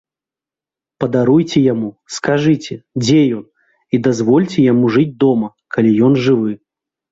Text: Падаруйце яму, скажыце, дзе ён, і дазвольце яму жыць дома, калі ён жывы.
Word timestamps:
Падаруйце 1.03 1.59
яму, 1.73 1.89
скажыце, 2.17 2.73
дзе 3.05 3.19
ён, 3.41 3.45
і 3.93 4.01
дазвольце 4.09 4.67
яму 4.71 4.85
жыць 4.99 5.09
дома, 5.27 5.53
калі 5.79 5.95
ён 6.11 6.21
жывы. 6.27 6.51